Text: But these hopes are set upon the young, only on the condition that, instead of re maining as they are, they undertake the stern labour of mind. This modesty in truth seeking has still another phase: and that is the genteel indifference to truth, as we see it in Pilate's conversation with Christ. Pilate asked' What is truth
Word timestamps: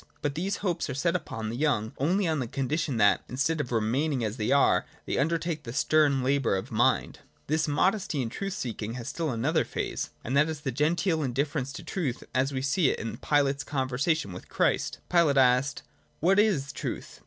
But 0.23 0.33
these 0.33 0.57
hopes 0.65 0.89
are 0.89 0.95
set 0.95 1.15
upon 1.15 1.49
the 1.51 1.55
young, 1.55 1.93
only 1.99 2.27
on 2.27 2.39
the 2.39 2.47
condition 2.47 2.97
that, 2.97 3.21
instead 3.29 3.61
of 3.61 3.71
re 3.71 3.81
maining 3.81 4.23
as 4.23 4.37
they 4.37 4.49
are, 4.49 4.83
they 5.05 5.19
undertake 5.19 5.61
the 5.61 5.73
stern 5.73 6.23
labour 6.23 6.55
of 6.55 6.71
mind. 6.71 7.19
This 7.45 7.67
modesty 7.67 8.19
in 8.23 8.29
truth 8.29 8.53
seeking 8.53 8.95
has 8.95 9.07
still 9.07 9.29
another 9.29 9.63
phase: 9.63 10.09
and 10.23 10.35
that 10.35 10.49
is 10.49 10.61
the 10.61 10.71
genteel 10.71 11.21
indifference 11.21 11.71
to 11.73 11.83
truth, 11.83 12.23
as 12.33 12.51
we 12.51 12.63
see 12.63 12.89
it 12.89 12.97
in 12.97 13.17
Pilate's 13.17 13.63
conversation 13.63 14.33
with 14.33 14.49
Christ. 14.49 14.97
Pilate 15.07 15.37
asked' 15.37 15.83
What 16.19 16.39
is 16.39 16.71
truth 16.73 17.19